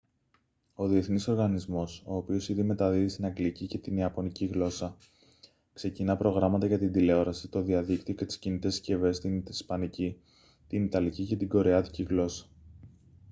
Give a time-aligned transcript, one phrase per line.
[0.75, 4.97] ο διεθνής οργανισμός ο οποίος ήδη μεταδίδει στην αγγλική και την ιαπωνική γλώσσα
[5.73, 10.17] ξεκινά προγράμματα για την τηλεόραση το διαδίκτυο και τις κινητές συσκευές στην ισπανική
[10.67, 12.45] την ιταλική και την κορεάτικη γλώσσα